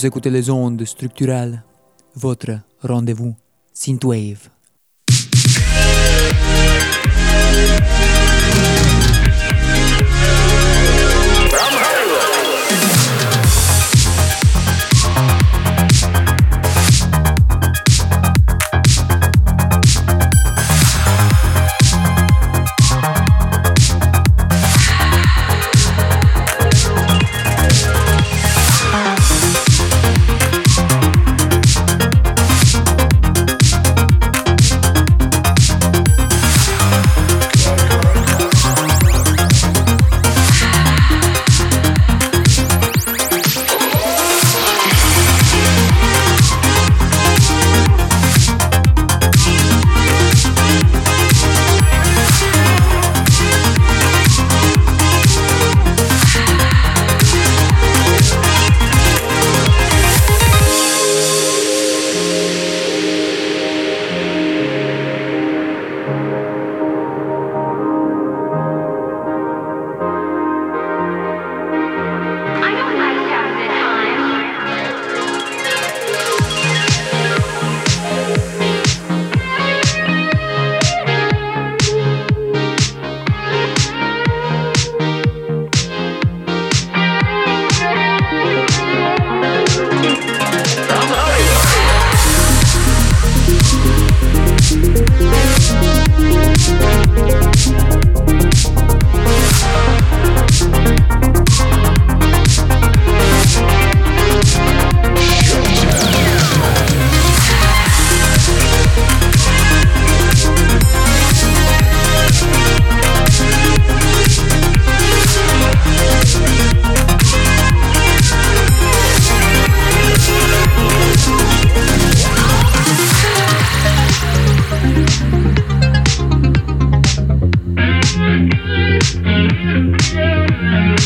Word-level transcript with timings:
Vous 0.00 0.06
écoutez 0.06 0.30
les 0.30 0.48
ondes 0.48 0.82
structurales, 0.86 1.62
votre 2.14 2.60
rendez-vous 2.82 3.34
Synthwave. 3.74 4.48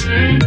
Mm-hmm. 0.04 0.43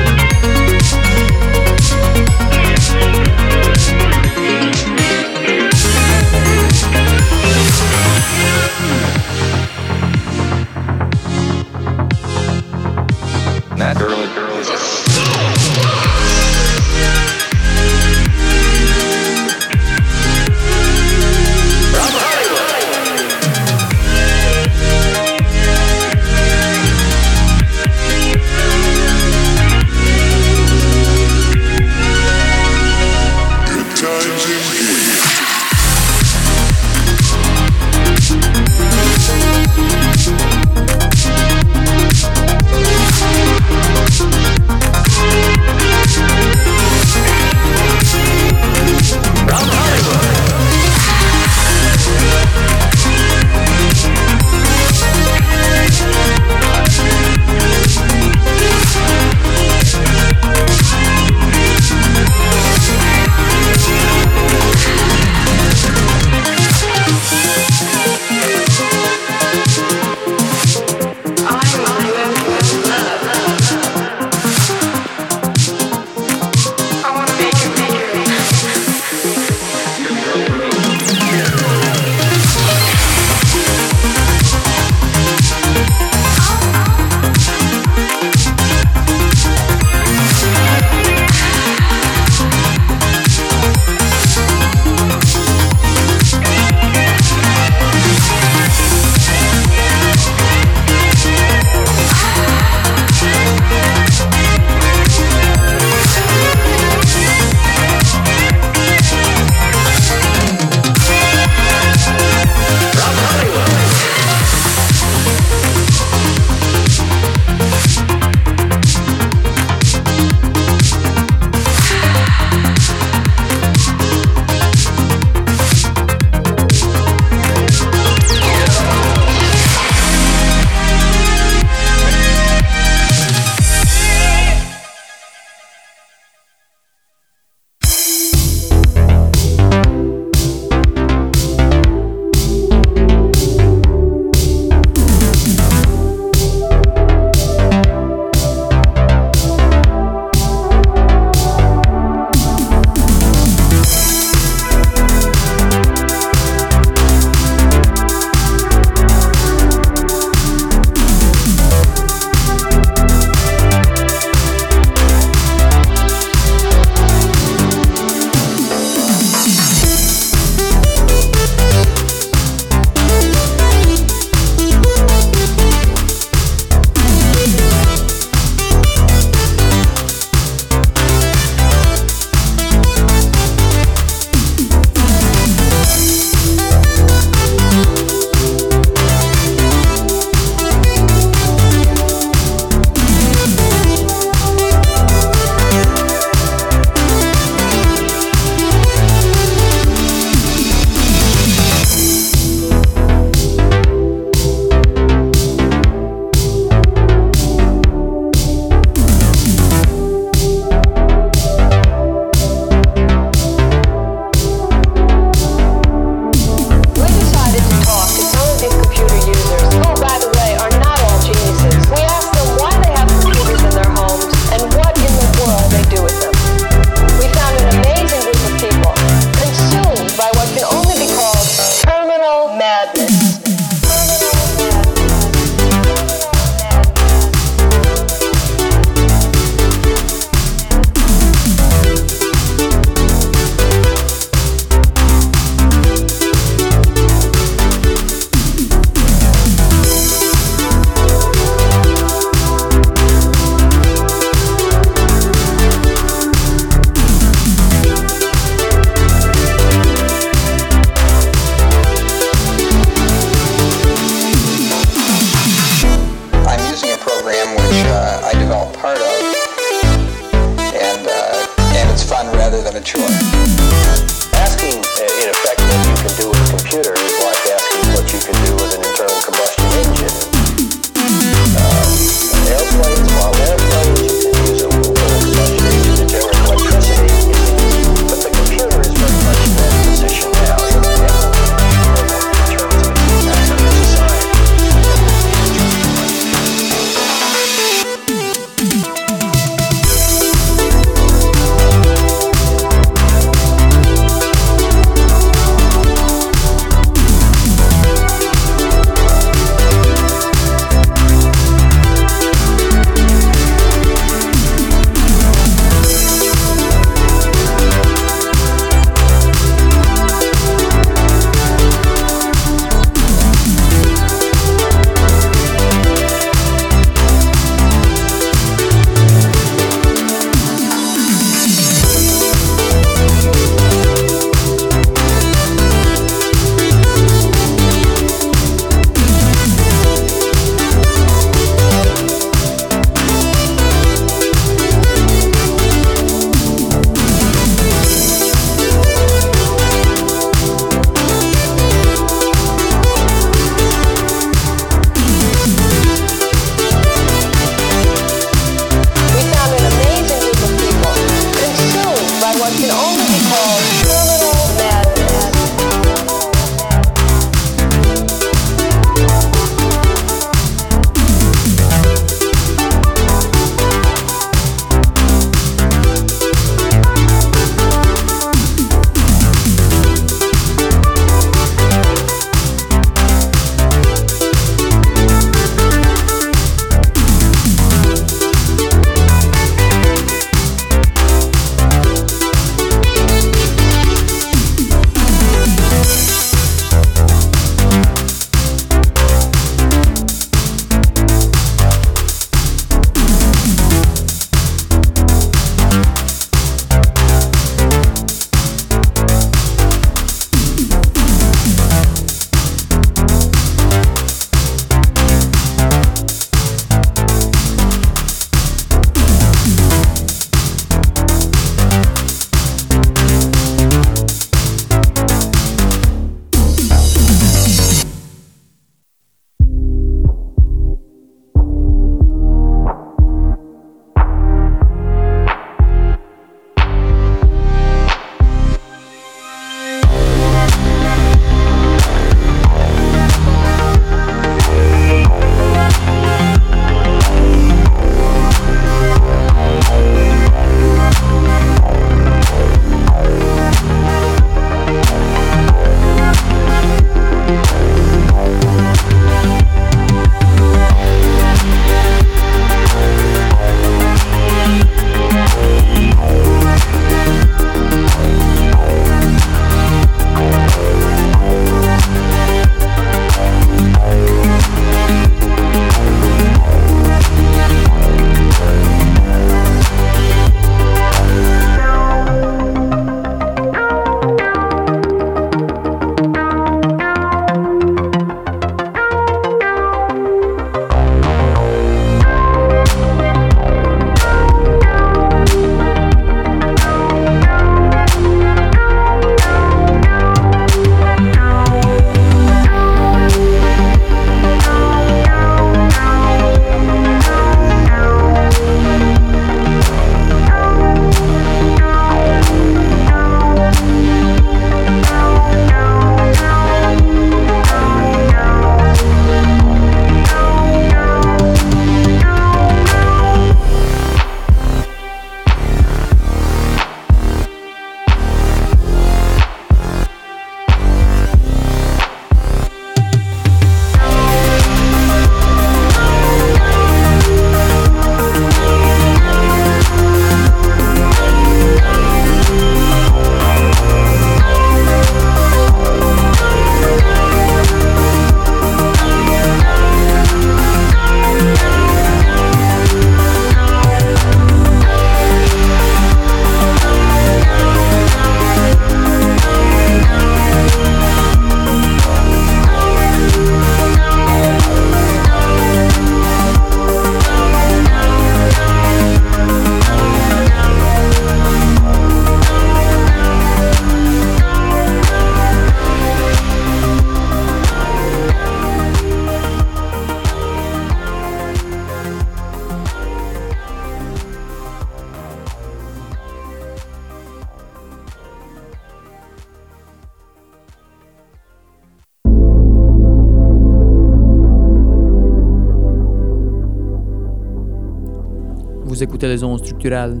Ondes 599.18 599.40
structurales, 599.40 600.00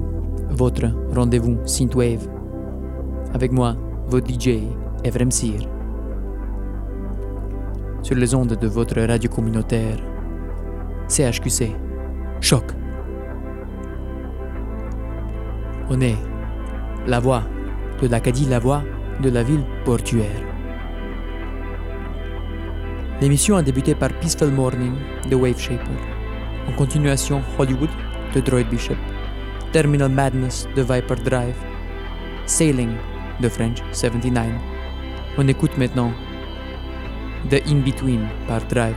votre 0.50 0.86
rendez-vous 1.14 1.58
Synthwave. 1.64 2.28
Avec 3.34 3.52
moi, 3.52 3.76
votre 4.06 4.28
DJ, 4.28 4.60
Evrem 5.04 5.30
Sir. 5.30 5.60
Sur 8.02 8.16
les 8.16 8.34
ondes 8.34 8.56
de 8.56 8.66
votre 8.66 9.00
radio 9.00 9.28
communautaire, 9.28 9.98
CHQC, 11.08 11.72
Choc. 12.40 12.64
On 15.90 16.00
est 16.00 16.16
la 17.06 17.18
voix 17.20 17.42
de 18.00 18.06
l'Acadie, 18.06 18.46
la 18.46 18.58
voix 18.58 18.82
de 19.22 19.28
la 19.28 19.42
ville 19.42 19.64
portuaire. 19.84 20.42
L'émission 23.20 23.56
a 23.56 23.62
débuté 23.62 23.94
par 23.94 24.10
Peaceful 24.20 24.50
Morning 24.50 24.94
de 25.28 25.36
Wave 25.36 25.58
Shaper. 25.58 25.98
En 26.68 26.72
continuation, 26.72 27.42
Hollywood 27.58 27.90
de 28.34 28.40
Droid 28.40 28.68
Bishop, 28.70 28.96
Terminal 29.72 30.10
Madness 30.10 30.68
de 30.76 30.82
Viper 30.82 31.16
Drive, 31.24 31.56
Sailing 32.46 32.92
de 33.40 33.48
French 33.48 33.82
79. 33.92 34.46
On 35.38 35.48
écoute 35.48 35.76
maintenant 35.78 36.12
The 37.48 37.62
In 37.66 37.80
Between 37.80 38.26
par 38.46 38.60
Drive. 38.68 38.96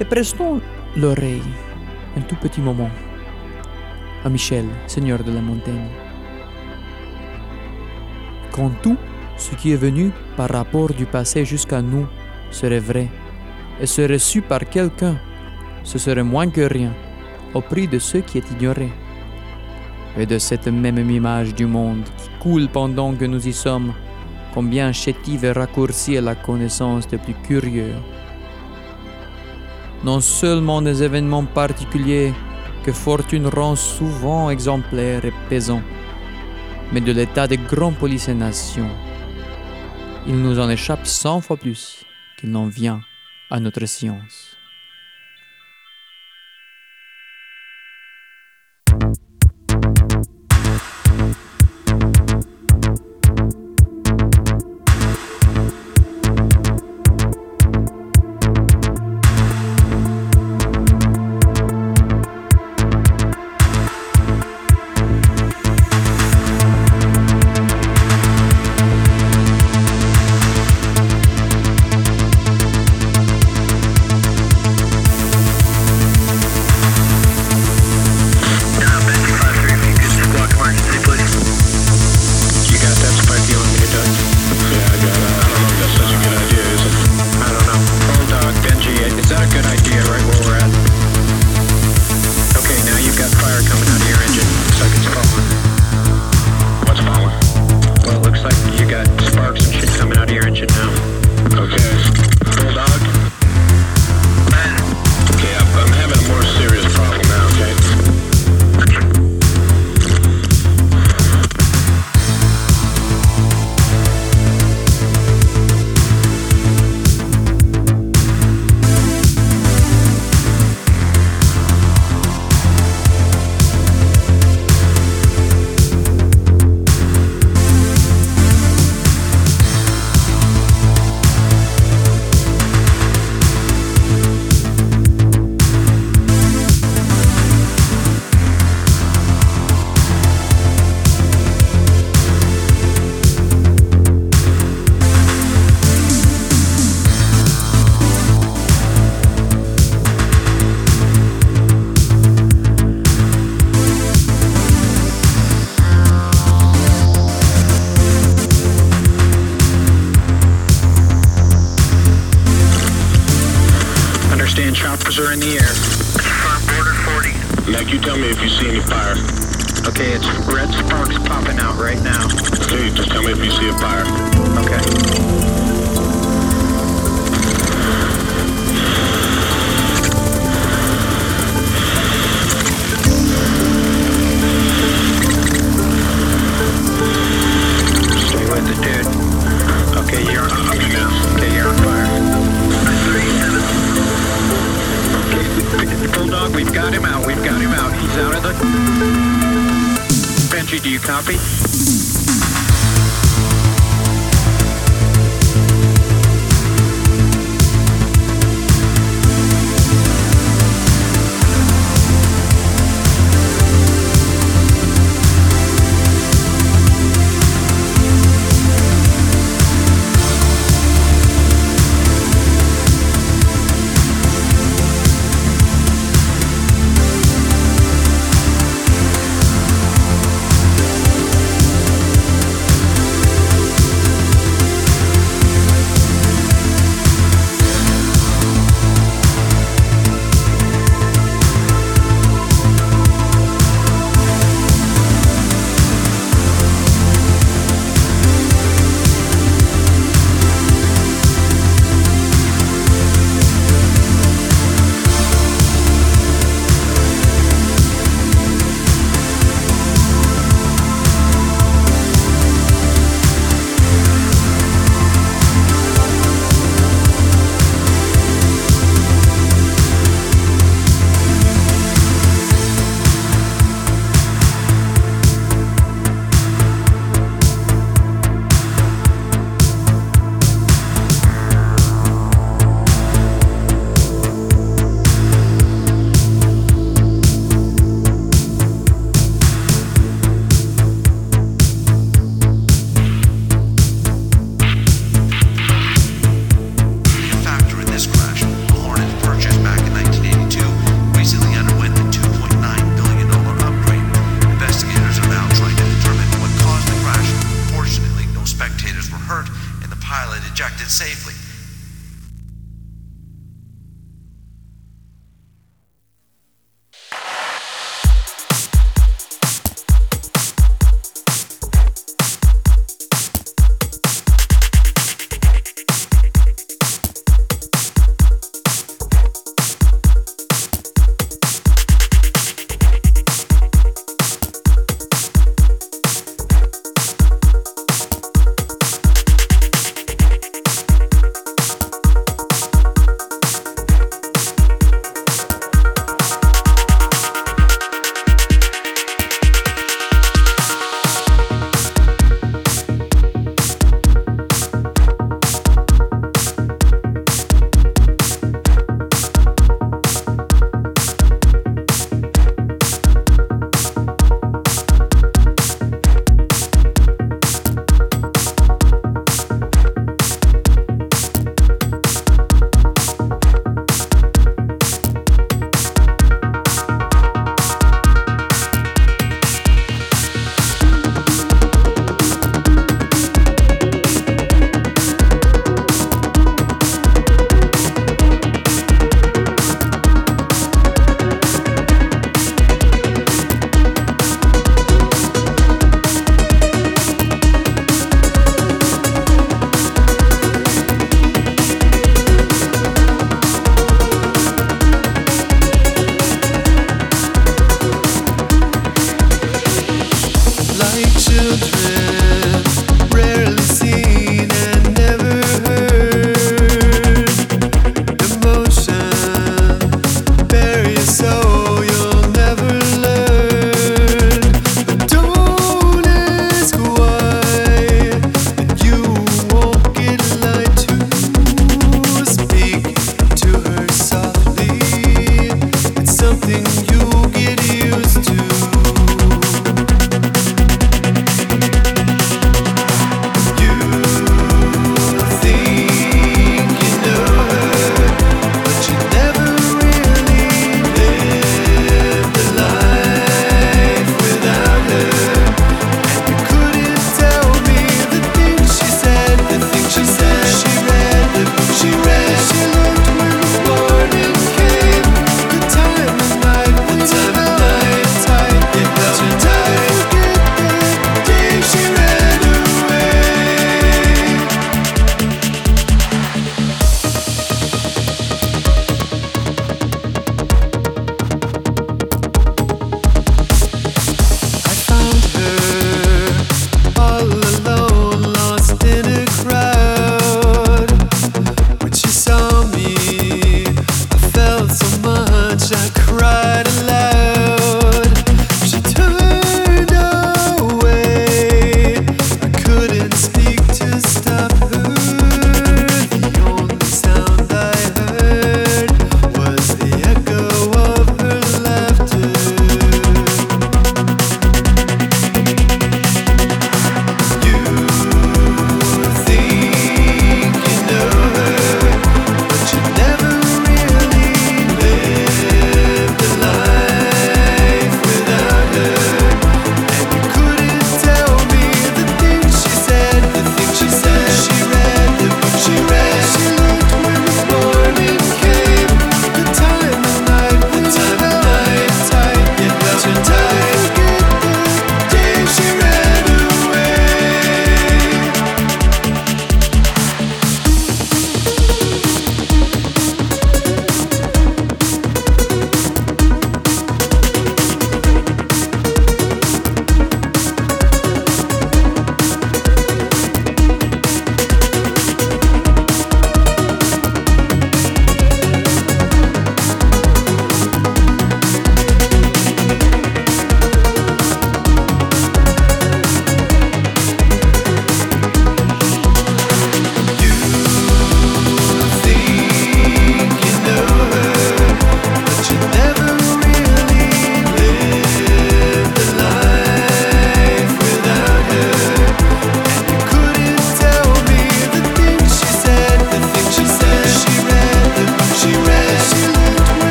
Et 0.00 0.04
prestons 0.04 0.60
l'oreille 0.96 1.42
un 2.16 2.20
tout 2.22 2.36
petit 2.36 2.60
moment 2.60 2.90
à 4.24 4.28
Michel, 4.28 4.66
Seigneur 4.86 5.22
de 5.22 5.32
la 5.32 5.40
montagne. 5.40 5.88
Quand 8.52 8.70
tout 8.82 8.96
ce 9.36 9.54
qui 9.56 9.72
est 9.72 9.76
venu 9.76 10.10
par 10.36 10.48
rapport 10.50 10.92
du 10.92 11.06
passé 11.06 11.44
jusqu'à 11.44 11.82
nous 11.82 12.06
serait 12.50 12.78
vrai 12.78 13.08
et 13.80 13.86
serait 13.86 14.18
su 14.18 14.42
par 14.42 14.60
quelqu'un, 14.60 15.16
ce 15.82 15.98
serait 15.98 16.22
moins 16.22 16.48
que 16.48 16.60
rien 16.60 16.92
au 17.54 17.60
prix 17.60 17.88
de 17.88 17.98
ce 17.98 18.18
qui 18.18 18.38
est 18.38 18.50
ignoré. 18.50 18.90
Et 20.18 20.26
de 20.26 20.38
cette 20.38 20.68
même 20.68 21.10
image 21.10 21.54
du 21.54 21.66
monde 21.66 22.04
qui 22.18 22.28
coule 22.40 22.68
pendant 22.68 23.14
que 23.14 23.24
nous 23.24 23.48
y 23.48 23.52
sommes, 23.52 23.92
combien 24.52 24.92
chétive 24.92 25.44
et 25.44 25.52
raccourcie 25.52 26.14
est 26.14 26.20
la 26.20 26.34
connaissance 26.34 27.08
des 27.08 27.18
plus 27.18 27.34
curieux. 27.34 27.94
Non 30.04 30.20
seulement 30.20 30.82
des 30.82 31.02
événements 31.02 31.44
particuliers 31.44 32.32
que 32.84 32.92
fortune 32.92 33.46
rend 33.46 33.76
souvent 33.76 34.50
exemplaires 34.50 35.24
et 35.24 35.32
pesants, 35.48 35.82
mais 36.92 37.00
de 37.00 37.12
l'état 37.12 37.48
des 37.48 37.56
grands 37.56 37.92
polices 37.92 38.28
et 38.28 38.34
nations. 38.34 38.90
Il 40.26 40.36
nous 40.36 40.58
en 40.58 40.70
échappe 40.70 41.06
cent 41.06 41.40
fois 41.40 41.56
plus 41.56 42.04
qu'il 42.36 42.50
n'en 42.50 42.66
vient 42.66 43.00
à 43.50 43.58
notre 43.60 43.86
science. 43.86 44.53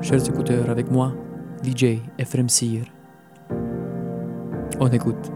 Chers 0.00 0.28
écouteurs, 0.28 0.70
avec 0.70 0.90
moi, 0.90 1.12
DJ 1.64 1.98
Ephraim 2.18 2.48
Sir. 2.48 2.84
On 4.78 4.88
écoute 4.88 5.32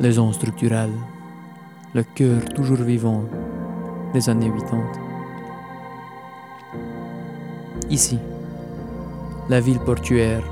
les 0.00 0.18
ondes 0.18 0.34
structurales, 0.34 0.92
le 1.94 2.02
cœur 2.02 2.44
toujours 2.54 2.78
vivant 2.78 3.24
des 4.12 4.28
années 4.28 4.50
80. 4.50 4.82
Ici, 7.88 8.18
la 9.48 9.60
ville 9.60 9.80
portuaire, 9.80 10.42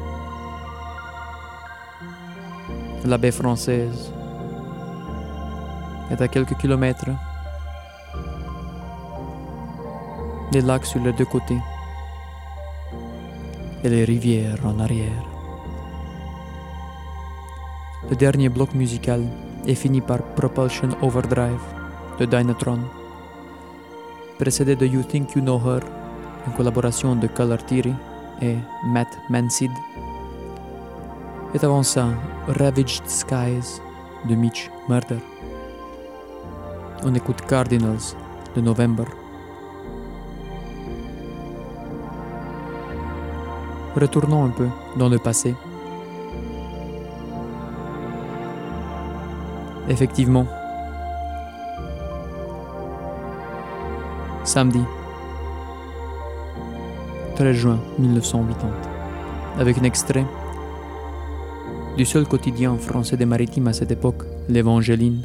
la 3.04 3.18
baie 3.18 3.32
française, 3.32 4.12
est 6.10 6.20
à 6.20 6.28
quelques 6.28 6.56
kilomètres 6.56 7.10
des 10.52 10.62
lacs 10.62 10.86
sur 10.86 11.00
les 11.00 11.12
deux 11.12 11.26
côtés 11.26 11.58
et 13.84 13.88
les 13.90 14.04
rivières 14.04 14.64
en 14.64 14.80
arrière. 14.80 15.24
Le 18.10 18.16
dernier 18.16 18.48
bloc 18.48 18.74
musical 18.74 19.22
est 19.66 19.74
fini 19.74 20.00
par 20.00 20.22
Propulsion 20.34 20.88
Overdrive 21.02 21.64
de 22.18 22.24
Dynatron, 22.24 22.80
précédé 24.38 24.74
de 24.74 24.86
You 24.86 25.02
Think 25.02 25.34
You 25.34 25.42
Know 25.42 25.58
Her, 25.58 25.80
une 26.46 26.52
collaboration 26.54 27.14
de 27.16 27.26
Color 27.26 27.64
Theory 27.66 27.94
et 28.42 28.56
Matt 28.86 29.08
Mansid. 29.28 29.70
Et 31.54 31.64
avant 31.64 31.82
ça, 31.82 32.08
Ravaged 32.48 33.06
Skies 33.06 33.80
de 34.28 34.34
Mitch 34.34 34.70
Murder. 34.88 35.20
On 37.04 37.14
écoute 37.14 37.42
Cardinals 37.46 38.16
de 38.56 38.60
November. 38.60 39.04
Retournons 43.96 44.44
un 44.44 44.50
peu 44.50 44.68
dans 44.96 45.08
le 45.08 45.18
passé. 45.18 45.54
Effectivement. 49.88 50.46
Samedi. 54.42 54.80
13 57.36 57.56
juin 57.56 57.78
1980. 57.98 58.70
Avec 59.58 59.78
un 59.78 59.84
extrait 59.84 60.24
du 61.96 62.04
seul 62.04 62.26
quotidien 62.26 62.76
français 62.76 63.16
des 63.16 63.26
maritimes 63.26 63.68
à 63.68 63.72
cette 63.72 63.92
époque, 63.92 64.24
l'Évangéline, 64.48 65.22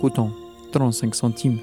coûtant 0.00 0.30
35 0.72 1.14
centimes. 1.14 1.58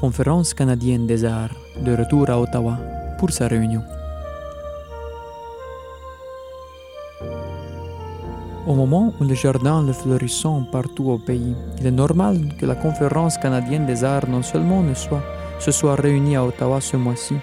Conférence 0.00 0.54
canadienne 0.54 1.06
des 1.06 1.26
arts 1.26 1.54
de 1.84 1.94
retour 1.94 2.30
à 2.30 2.40
Ottawa 2.40 2.78
pour 3.18 3.30
sa 3.32 3.48
réunion. 3.48 3.82
Au 8.66 8.74
moment 8.74 9.12
où 9.20 9.24
les 9.24 9.34
jardins 9.34 9.82
le 9.82 9.92
fleurissant 9.92 10.62
partout 10.72 11.10
au 11.10 11.18
pays, 11.18 11.54
il 11.78 11.86
est 11.86 11.90
normal 11.90 12.38
que 12.58 12.64
la 12.64 12.76
conférence 12.76 13.36
canadienne 13.36 13.84
des 13.84 14.02
arts 14.02 14.26
non 14.26 14.42
seulement 14.42 14.82
ne 14.82 14.94
soit, 14.94 15.22
se 15.58 15.70
soit 15.70 15.96
réunie 15.96 16.36
à 16.36 16.46
Ottawa 16.46 16.80
ce 16.80 16.96
mois-ci, 16.96 17.34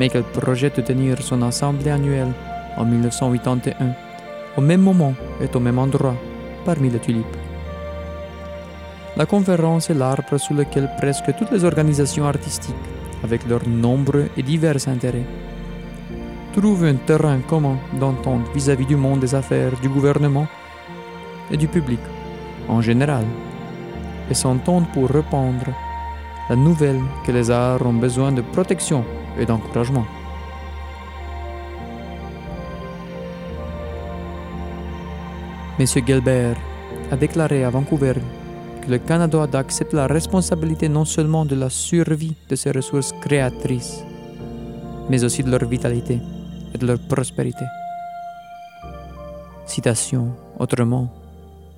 mais 0.00 0.08
qu'elle 0.08 0.24
projette 0.24 0.78
de 0.78 0.82
tenir 0.82 1.22
son 1.22 1.42
assemblée 1.42 1.92
annuelle 1.92 2.32
en 2.76 2.84
1981, 2.84 3.94
au 4.56 4.60
même 4.60 4.82
moment 4.82 5.14
et 5.40 5.56
au 5.56 5.60
même 5.60 5.78
endroit, 5.78 6.16
parmi 6.64 6.90
les 6.90 6.98
tulipes. 6.98 7.41
La 9.14 9.26
conférence 9.26 9.90
est 9.90 9.94
l'arbre 9.94 10.38
sous 10.38 10.54
lequel 10.54 10.88
presque 10.96 11.34
toutes 11.36 11.50
les 11.50 11.64
organisations 11.64 12.26
artistiques, 12.26 12.74
avec 13.22 13.46
leurs 13.46 13.68
nombreux 13.68 14.30
et 14.38 14.42
divers 14.42 14.88
intérêts, 14.88 15.26
trouvent 16.54 16.84
un 16.84 16.94
terrain 16.94 17.40
commun 17.40 17.76
d'entente 18.00 18.48
vis-à-vis 18.54 18.86
du 18.86 18.96
monde 18.96 19.20
des 19.20 19.34
affaires, 19.34 19.78
du 19.82 19.90
gouvernement 19.90 20.46
et 21.50 21.58
du 21.58 21.68
public 21.68 22.00
en 22.68 22.80
général, 22.80 23.26
et 24.30 24.34
s'entendent 24.34 24.90
pour 24.94 25.10
répandre 25.10 25.66
la 26.48 26.56
nouvelle 26.56 27.02
que 27.26 27.32
les 27.32 27.50
arts 27.50 27.84
ont 27.84 27.92
besoin 27.92 28.32
de 28.32 28.40
protection 28.40 29.04
et 29.38 29.44
d'encouragement. 29.44 30.06
M. 35.78 35.86
Gelbert 36.06 36.56
a 37.10 37.16
déclaré 37.16 37.64
à 37.64 37.68
Vancouver 37.68 38.14
que 38.82 38.90
le 38.90 38.98
Canada 38.98 39.46
accepte 39.52 39.92
la 39.92 40.06
responsabilité 40.06 40.88
non 40.88 41.04
seulement 41.04 41.44
de 41.44 41.54
la 41.54 41.70
survie 41.70 42.34
de 42.48 42.56
ses 42.56 42.72
ressources 42.72 43.12
créatrices, 43.20 44.04
mais 45.08 45.22
aussi 45.24 45.42
de 45.42 45.50
leur 45.50 45.64
vitalité 45.64 46.20
et 46.74 46.78
de 46.78 46.86
leur 46.86 46.98
prospérité. 46.98 47.64
Citation, 49.66 50.34
autrement, 50.58 51.08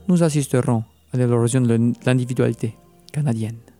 nous 0.09 0.23
assisterons 0.23 0.83
à 1.13 1.17
l'érosion 1.17 1.61
de 1.61 1.93
l'individualité 2.05 2.75
canadienne. 3.13 3.74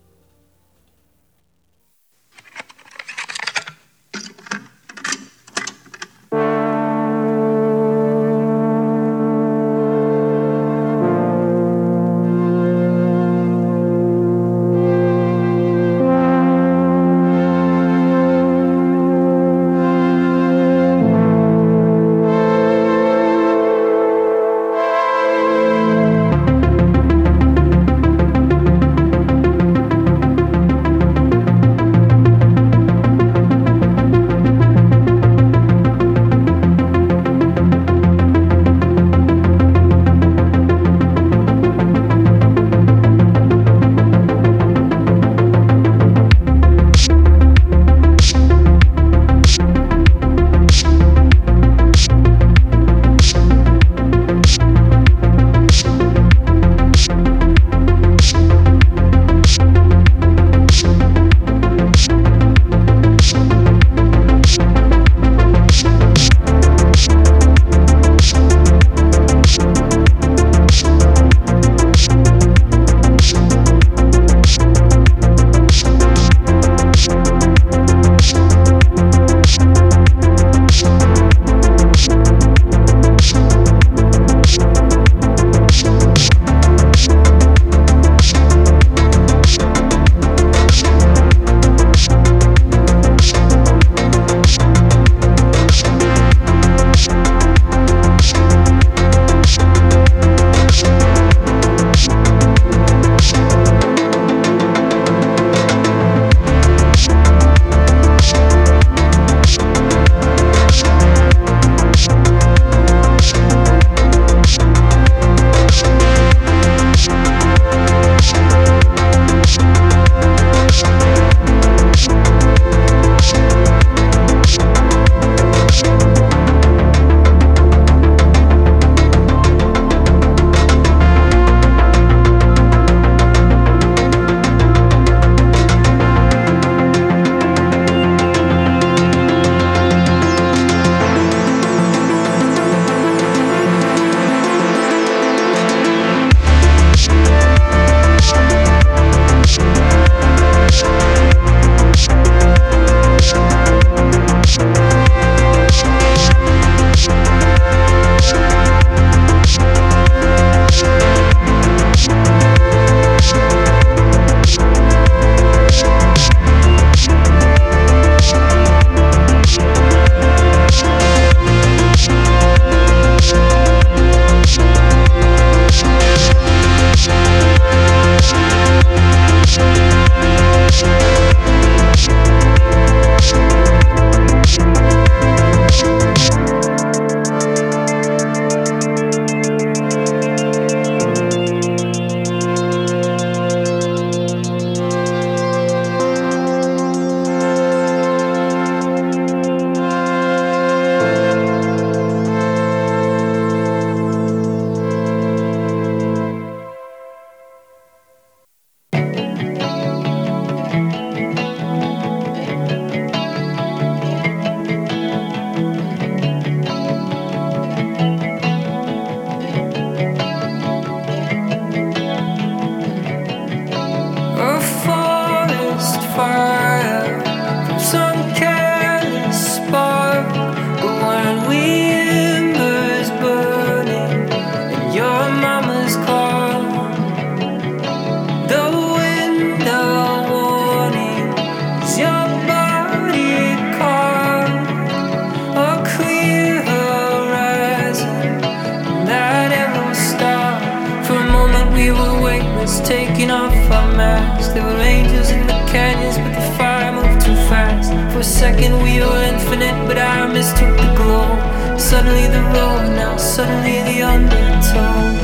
Suddenly 261.95 262.27
the 262.27 262.41
road, 262.41 262.89
now 262.97 263.15
suddenly 263.15 263.81
the 263.83 264.01
undertone. 264.01 265.15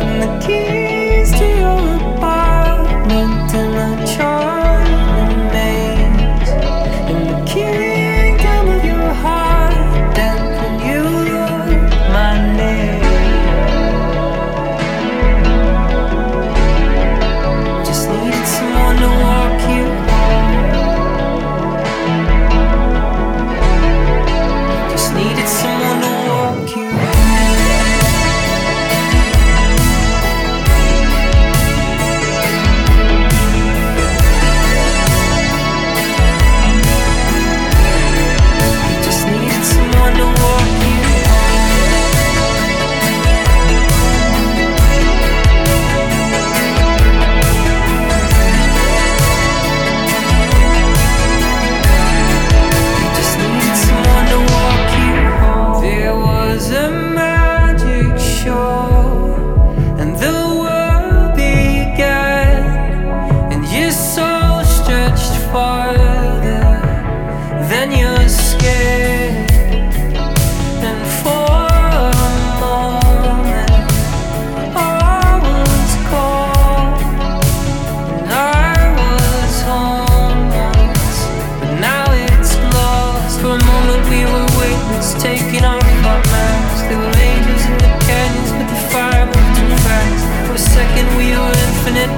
And 0.00 0.22
the 0.22 0.46
key. 0.46 0.73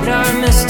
what 0.07 0.15
I 0.15 0.41
missed. 0.41 0.66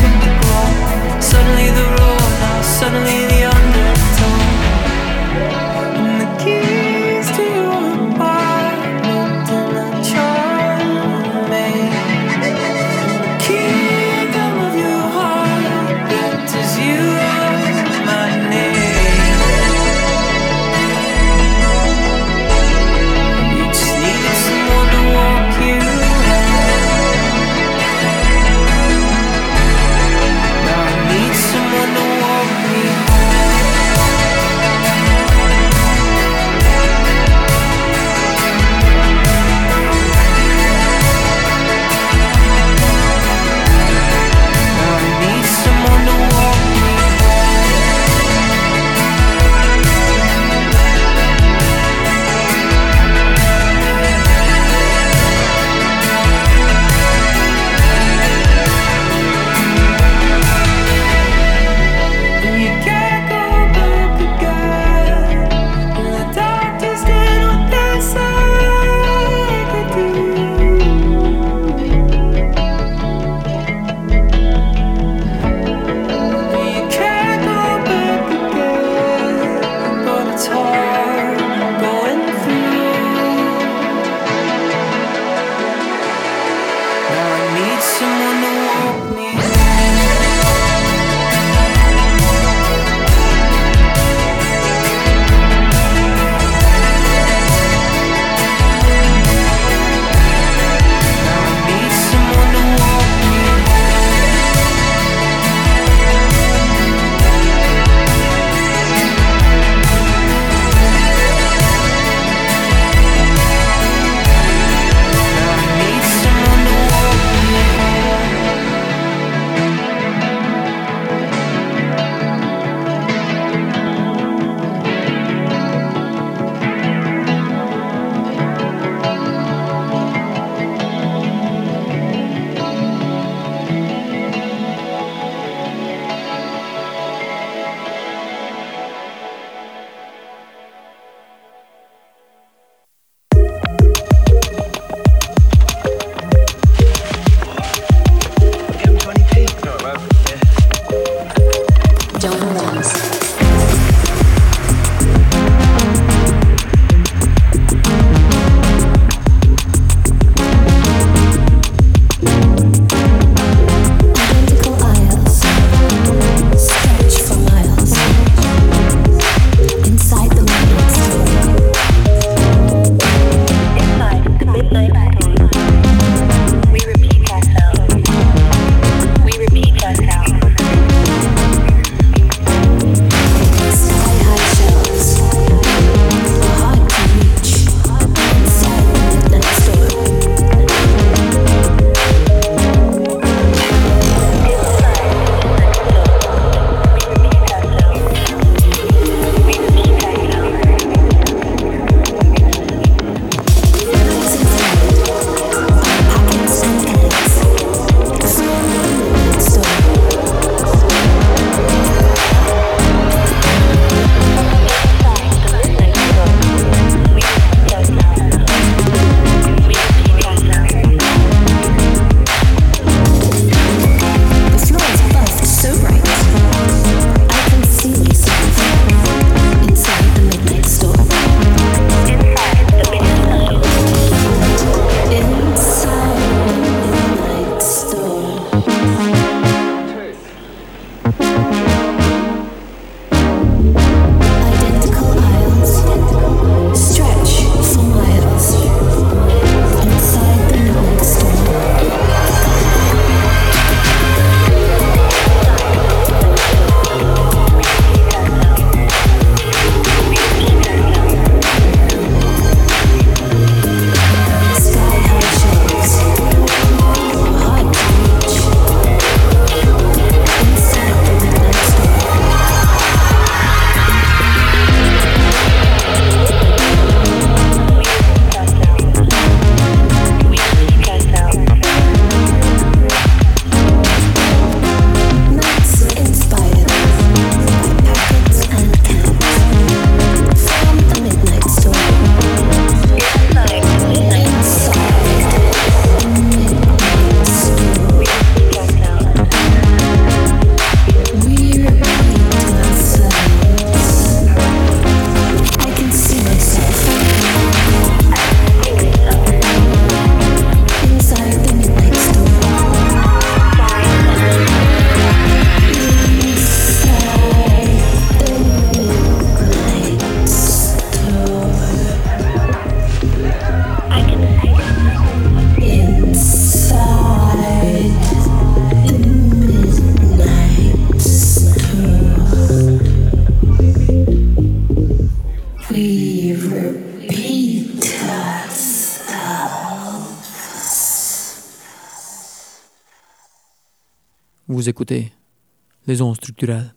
Les 345.87 346.03
ondes 346.03 346.17
structurales 346.17 346.75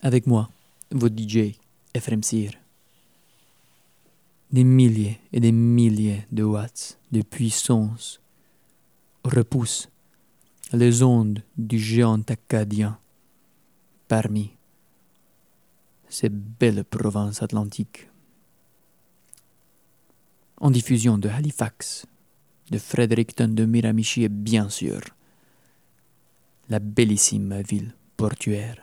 avec 0.00 0.26
moi, 0.26 0.48
votre 0.90 1.14
DJ 1.16 1.58
Ephraim 1.94 2.22
Sir. 2.22 2.52
Des 4.50 4.64
milliers 4.64 5.20
et 5.32 5.40
des 5.40 5.52
milliers 5.52 6.26
de 6.32 6.42
watts 6.42 6.98
de 7.12 7.22
puissance 7.22 8.20
repoussent 9.24 9.88
les 10.72 11.02
ondes 11.02 11.42
du 11.58 11.78
géant 11.78 12.22
acadien 12.28 12.98
parmi 14.08 14.52
ces 16.08 16.28
belles 16.28 16.84
provinces 16.84 17.42
atlantiques. 17.42 18.08
En 20.58 20.70
diffusion 20.70 21.18
de 21.18 21.28
Halifax, 21.28 22.06
de 22.70 22.78
Fredericton, 22.78 23.48
de 23.48 23.64
Miramichi 23.66 24.22
et 24.22 24.28
bien 24.28 24.70
sûr 24.70 25.00
la 26.68 26.78
bellissime 26.78 27.60
ville 27.62 27.94
portuaire. 28.16 28.82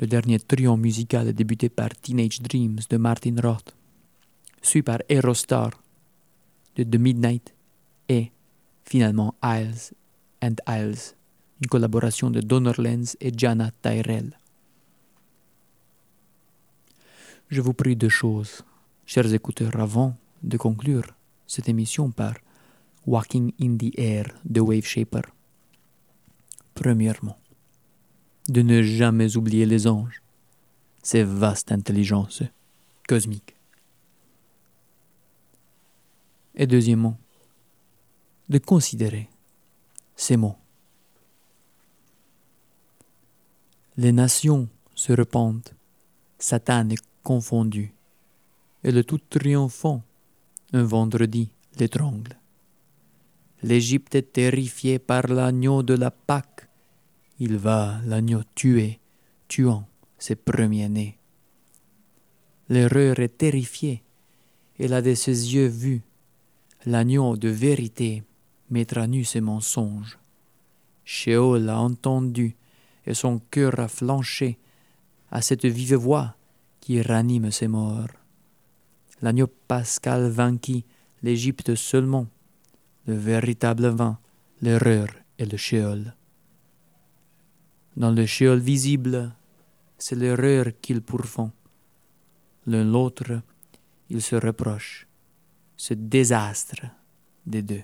Le 0.00 0.06
dernier 0.06 0.40
trio 0.40 0.76
musical 0.76 1.28
est 1.28 1.32
débuté 1.32 1.68
par 1.68 1.90
Teenage 1.90 2.40
Dreams 2.40 2.80
de 2.88 2.96
Martin 2.96 3.36
Roth, 3.42 3.76
suivi 4.62 4.82
par 4.82 4.98
Aerostar 5.08 5.70
de 6.76 6.84
The 6.84 6.96
Midnight 6.96 7.54
et 8.08 8.32
finalement 8.84 9.34
Isles 9.42 9.92
and 10.42 10.56
Isles, 10.66 11.14
une 11.60 11.68
collaboration 11.68 12.30
de 12.30 12.40
Donner 12.40 12.72
Lenz 12.78 13.16
et 13.20 13.32
Jana 13.36 13.70
Tyrell. 13.82 14.36
Je 17.50 17.60
vous 17.60 17.74
prie 17.74 17.96
deux 17.96 18.08
choses, 18.08 18.64
chers 19.04 19.32
écouteurs, 19.34 19.76
avant 19.78 20.16
de 20.42 20.56
conclure 20.56 21.04
cette 21.46 21.68
émission 21.68 22.10
par 22.10 22.34
Walking 23.06 23.52
in 23.60 23.76
the 23.78 23.98
Air 23.98 24.26
de 24.44 24.60
Wave 24.60 24.84
Shaper. 24.84 25.22
Premièrement, 26.74 27.38
de 28.48 28.62
ne 28.62 28.82
jamais 28.82 29.36
oublier 29.36 29.66
les 29.66 29.86
anges, 29.86 30.22
ces 31.02 31.22
vastes 31.22 31.72
intelligences 31.72 32.42
cosmiques. 33.08 33.56
Et 36.54 36.66
deuxièmement, 36.66 37.18
de 38.48 38.58
considérer 38.58 39.30
ces 40.16 40.36
mots. 40.36 40.56
Les 43.96 44.12
nations 44.12 44.68
se 44.94 45.12
repentent, 45.12 45.74
Satan 46.38 46.88
est 46.90 47.02
confondu, 47.22 47.92
et 48.82 48.92
le 48.92 49.04
tout 49.04 49.20
triomphant, 49.30 50.02
un 50.72 50.82
vendredi, 50.82 51.50
l'étrangle. 51.78 52.39
L'Égypte 53.62 54.14
est 54.14 54.32
terrifiée 54.32 54.98
par 54.98 55.26
l'agneau 55.26 55.82
de 55.82 55.94
la 55.94 56.10
Pâque. 56.10 56.68
Il 57.38 57.56
va 57.58 58.00
l'agneau 58.06 58.40
tuer, 58.54 59.00
tuant 59.48 59.86
ses 60.18 60.34
premiers-nés. 60.34 61.18
L'erreur 62.70 63.18
est 63.18 63.36
terrifiée. 63.36 64.02
Elle 64.78 64.94
a 64.94 65.02
de 65.02 65.14
ses 65.14 65.54
yeux 65.54 65.66
vu. 65.66 66.02
L'agneau 66.86 67.36
de 67.36 67.48
vérité 67.48 68.22
mettra 68.70 69.06
nu 69.06 69.24
ses 69.24 69.42
mensonges. 69.42 70.18
Sheol 71.04 71.68
a 71.68 71.80
entendu, 71.80 72.56
et 73.04 73.14
son 73.14 73.40
cœur 73.50 73.78
a 73.78 73.88
flanché 73.88 74.58
à 75.30 75.42
cette 75.42 75.66
vive 75.66 75.96
voix 75.96 76.36
qui 76.80 77.02
ranime 77.02 77.50
ses 77.50 77.68
morts. 77.68 78.08
L'agneau 79.20 79.48
pascal 79.68 80.30
vainquit 80.30 80.84
l'Égypte 81.22 81.74
seulement 81.74 82.26
le 83.06 83.14
véritable 83.14 83.88
vin, 83.88 84.18
l'erreur 84.60 85.08
et 85.38 85.46
le 85.46 85.56
shéol. 85.56 86.14
Dans 87.96 88.10
le 88.10 88.26
shéol 88.26 88.58
visible, 88.58 89.34
c'est 89.98 90.16
l'erreur 90.16 90.66
qu'ils 90.80 91.02
pourfont. 91.02 91.52
L'un 92.66 92.84
l'autre, 92.84 93.42
ils 94.08 94.22
se 94.22 94.36
reprochent 94.36 95.06
ce 95.76 95.94
désastre 95.94 96.82
des 97.46 97.62
deux. 97.62 97.82